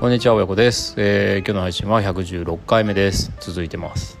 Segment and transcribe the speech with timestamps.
[0.00, 3.32] こんにちは親子です、えー、今日の配信は116回目です。
[3.38, 4.18] 続いてます、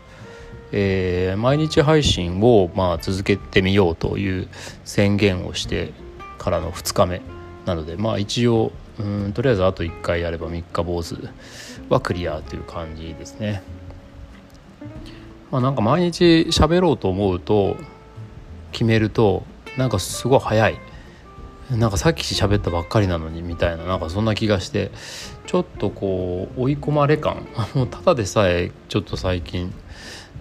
[0.72, 4.48] えー、毎日配信をまあ続けてみようという
[4.84, 5.94] 宣言をして
[6.36, 7.22] からの2日目
[7.64, 11.16] なのでまあ一応うんとりあえずあと1回やれば3日坊主
[11.88, 13.62] はクリアという感じですね。
[15.50, 17.78] まあなんか毎日喋ろうと思うと
[18.72, 19.44] 決めると
[19.78, 20.89] なんかすごい早い。
[21.70, 24.90] なんかさっき喋ったばっかりなのにみたいななんかそんな気がして
[25.46, 27.46] ちょっとこう追い込まれ感。
[27.74, 29.72] もうただでさえちょっと最近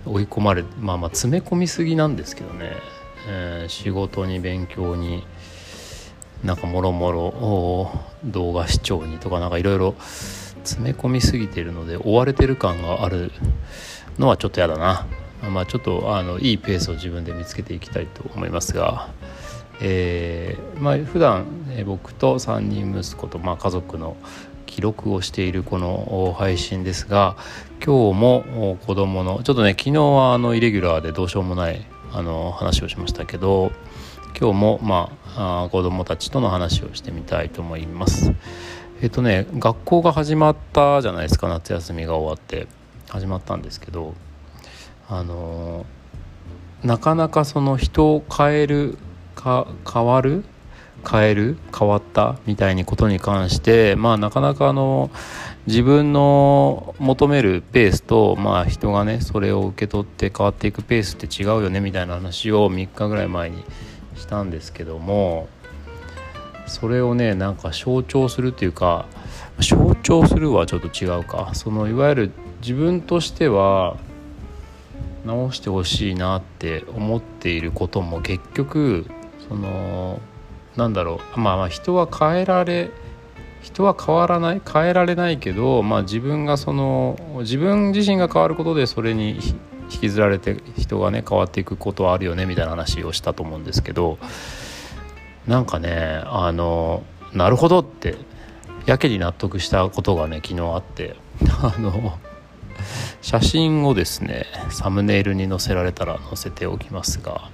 [0.06, 2.78] 追い込まれまあまあ詰め込みすぎなんですけどね、
[3.28, 5.24] えー、仕事に勉強に
[6.44, 7.92] なんかもろもろ
[8.24, 13.32] 動画視聴にとかなんかいろいろ詰め込みすぎてるので追われてる感がある
[14.18, 15.06] のはちょっとやだな。
[15.48, 19.10] まあちょっとあのいいペースを自分で見つけていきたいと思いますが。
[19.82, 24.16] えーまあ普段、え僕と3人息子と、まあ、家族の
[24.66, 27.36] 記録をしているこの配信ですが
[27.86, 33.72] 今日も子供のちょっとね昨日はあのイレギュラーでどうしようもないあの話をしましたけど
[34.40, 38.34] 今日もまああ子供たちとの話をしてみたいと思います。
[39.02, 42.68] えっとね学校が始まったじゃないですか夏休みが終わって
[43.10, 44.14] 始まったんですけど
[45.08, 45.86] あの
[46.84, 48.98] なかなかその人を変える
[49.42, 50.44] か変わる？
[51.10, 51.58] 変える？
[51.78, 52.38] 変わった？
[52.46, 55.10] みたいにことに関してまあなかなかあの
[55.66, 63.64] 自分の求めるペースとまあ人がねそれを受け取って変わっていくペースって違うよねみたいな話を3日ぐらい前に
[64.16, 65.48] したんですけども
[66.68, 69.06] それをねなんか象徴するっていうか
[69.60, 71.52] 象徴するはちょっと違うか。
[71.54, 72.32] そのいわゆる
[72.62, 73.96] 自分としては
[75.26, 79.06] 直してほしいなって思っていることも結局
[79.50, 80.22] その
[80.78, 81.40] なんだろう。
[81.40, 82.92] まあまあ人は変えられ
[83.62, 89.38] 人は変わらない変えられないけど、まあ、自分がその自分自身が変わることでそれに
[89.92, 94.18] 引きずられて人がね変わっていくことはあるよねみたいな話をしたと思うんですけど
[95.48, 98.16] なんかねあのなるほどって
[98.86, 101.16] やけに納得したことがね昨日あって
[101.62, 102.18] あの
[103.22, 107.50] 写真をですねサムネイルに載せられたら載せておきますが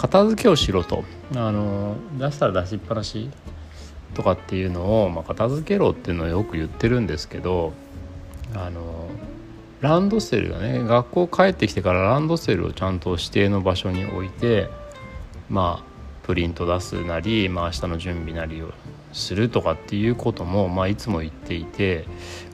[0.00, 1.04] 片付けをしろと。
[1.36, 3.28] あの出したら出しっぱなし
[4.14, 7.74] とかっていうのを、まあ、片付けろっていうのをよく言ってるんですけど
[8.54, 9.08] あの
[9.80, 14.68] ランドセルがね学校帰ってきてからランドセルをちゃんと指定の場所に置いて
[15.50, 18.72] まあプリント出すなり、まあ、明日の準備なりを
[19.12, 22.06] するとかっていうことも、まあ、いつも言っていて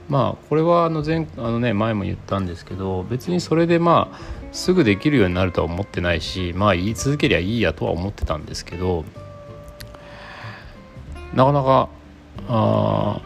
[0.09, 9.05] まあこれはあの前あの、ね、前も言ったんですけど別にそれでまあすぐできるようになるとは思ってないしまあ言い続けりゃいいやとは思ってたんですけど
[11.35, 11.89] なかなか
[12.49, 13.21] あ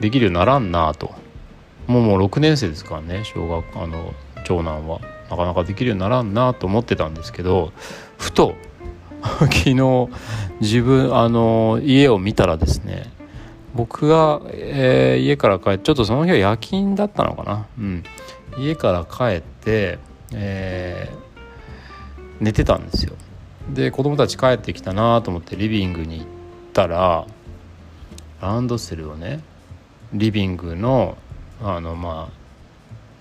[0.00, 1.14] できるようにならんなと。
[1.86, 4.14] もうもう6年生ですからね小学あの
[4.44, 5.00] 長男は。
[5.30, 7.72] なかなかできるようにならんなと思ってたんですけど
[8.18, 8.54] ふと
[9.22, 10.08] 昨日
[10.60, 13.10] 自分あの家を見たらですね
[13.74, 17.66] 僕が、えー、家から帰ってちょっとその日は夜勤だったのかな。
[17.78, 18.04] うん。
[18.58, 19.53] 家から帰って、
[20.32, 23.14] えー、寝てたんですよ。
[23.72, 26.26] で子供たち帰ってきたなと思ってリビングに行っ
[26.72, 27.26] たら
[28.40, 29.40] ランドセルをね
[30.12, 31.16] リビングの
[31.62, 32.44] あのまあ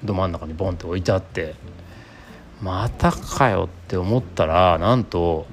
[0.04, 1.56] ど真ん中にボンって置いてあって
[2.62, 5.46] またかよって思ったらなんと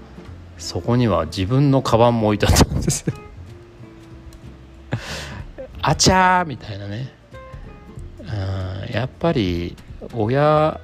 [0.59, 3.09] そこには自分のカバンも置いてあったんです。
[3.09, 3.15] よ
[5.83, 7.12] あちゃーみたいなね。
[8.21, 9.77] うんやっぱり
[10.15, 10.81] 親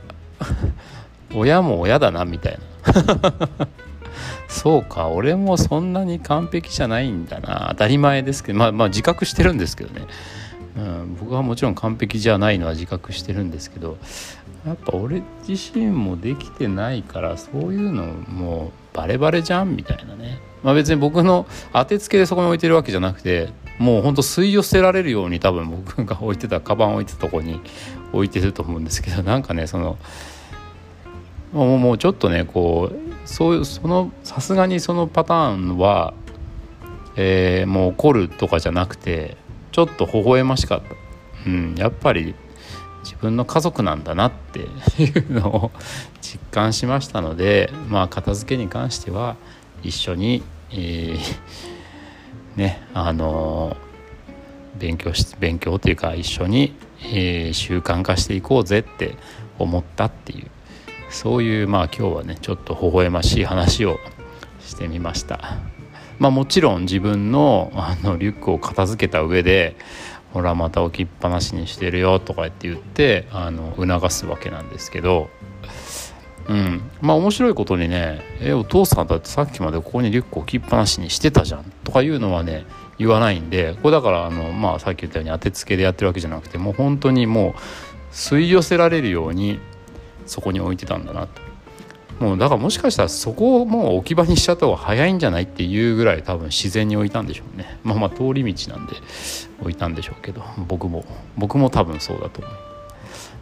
[1.34, 3.32] 親も親だなみたいな。
[4.48, 7.68] そうか俺もそんなに完璧じゃないんだな。
[7.70, 10.06] 当たり前ですけどまあまあ自覚してるんですけどね、
[10.76, 13.98] うん、僕はもちろん完璧じゃないのは自覚してるんですけど
[14.66, 20.38] やっぱ俺自身もできてないからそういうのもうバレバレじゃんみたいなね。
[20.62, 27.60] まあ別に僕の当てつけでそこに置いてるわけじゃなくてもうほんと吸い寄せられるように多分僕が置いてたカバン置いてたとこに
[28.12, 29.98] 置いてると思うんですけどなんかねその
[31.52, 36.14] もうもうちょっとねこうそういうそのさすがにそのパターンは、
[37.16, 39.36] えー、もう怒るとかじゃなくて
[39.72, 40.86] ちょっと微笑ましかった、
[41.46, 42.34] うん、やっぱり
[43.02, 44.60] 自分の家族なんだなって
[45.02, 45.70] いうのを
[46.20, 49.36] 実感しましたのでまあ片付けに関しては
[49.82, 51.18] 一緒に、えー、
[52.56, 53.76] ねあの
[54.78, 59.16] 勉強し勉強というか一緒に、えー、習慣化していこうぜって
[59.58, 60.50] 思ったっていう
[61.10, 63.98] そういうまあ今日はねちょっと微笑ましい話を
[64.60, 65.58] してみました。
[66.18, 69.76] まあもちろん自分のあのリュックを片付けた上で
[70.32, 75.30] ほらまた置きっぱなしにしてるよとかって言ってあの促すわけなんですけど
[76.48, 76.90] うん。
[77.00, 82.64] まあ面白いことにね「えお父さんだってさっきまでここにリュック置きっぱなしにしてたじゃん」とかいうのはね
[82.98, 87.54] 言わないんでこれだからあの、まあ、さっき言ったように当てつけでやってるわけじゃなくてもう本当にもう
[88.12, 89.60] 吸い寄せられるように
[90.26, 91.46] そこに置いてたんだなと。
[92.18, 97.78] もうだからもしかしたらそこをもう置き場にしちゃった方が早いんじゃないっていうぐらい多分自然に置いたんでしょうね。
[97.84, 98.94] まあまあ通り道なんで
[99.60, 101.04] 置いたんでしょうけど僕も
[101.36, 102.75] 僕も多分そうだと思う。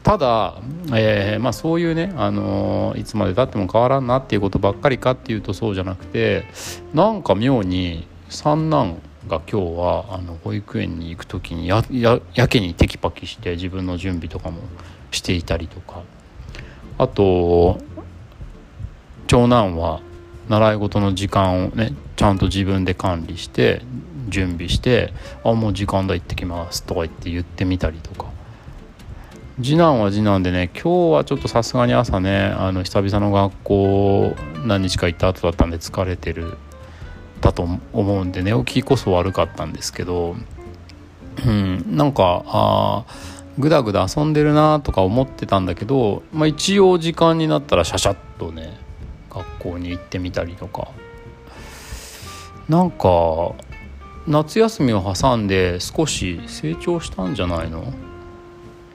[0.03, 0.61] ただ、
[0.93, 6.45] えー、まあ、そういうね、あのー、いつまでたっても変わらんなっていうことばっかりかっていうとそうじゃなくて
[6.93, 14.59] なんか妙に三男が今日はあの保育園に行く時にやややけにテキパキして自分の準備とかも
[15.11, 16.03] していたりとか。
[16.97, 17.79] あと
[19.27, 20.01] 長男は
[20.49, 23.83] 習い事の時間をねちゃんと自分で管理して
[24.29, 25.13] 準備して
[25.45, 28.34] 「あもう時間だ行ってきます」とか言って言ってみたりとか。
[29.63, 34.37] 次男は次男でね今日はちょっとさすがに朝ねあの久々の学校
[34.67, 36.57] 何日か行った後だったんで疲れてる
[37.41, 40.35] だと思うんで寝起きこそ悪かったんですけど
[41.47, 43.05] うんなんかあ
[43.57, 48.77] ぐだぐだ遊んでるなとか思ってたんだけど、まあ、一応時間になったらシャシャッとね
[49.31, 50.89] 学校に行ってみたりとか。
[52.69, 53.53] なんか
[54.27, 57.93] 夏休みを挟んで少し成長したんじゃないの？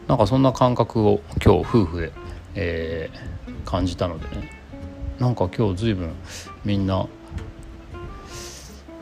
[0.09, 2.11] なんかそんな感覚を今日夫婦で、
[2.55, 4.51] えー、感じたのでね。
[5.19, 6.15] なんか今日随分
[6.65, 7.05] みんな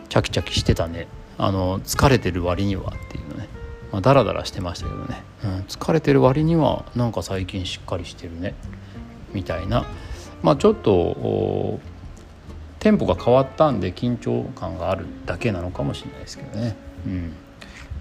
[0.09, 1.07] チャキチャキしてたね。
[1.37, 3.47] あの疲れてる割にはっていうのね、
[3.93, 8.53] まあ、ダラダラしてましたけどね、うん、疲れてる割にはなんか最近しっかりしてるね。
[9.33, 9.85] みたいな。
[10.43, 11.79] まあちょっと
[12.79, 16.75] テンポが変わったんで緊張感があるだけなのかもしれないですけどね。
[17.05, 17.33] うん。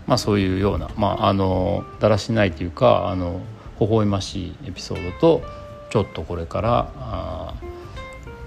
[0.07, 3.41] まあ、そういうような、まあ、あのだらしないというかあの
[3.81, 5.43] 微笑ましいエピソードと
[5.91, 7.55] ちょっとこれから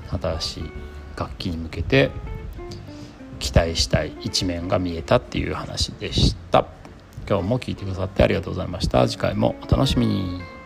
[0.09, 0.63] 新しい
[1.17, 2.11] 楽器に向けて
[3.39, 6.65] 期待したい一面が見えたっていう話でした。
[7.27, 9.07] 今日も聞いてくださってありがとうございました。
[9.07, 10.58] 次回もお楽しみに。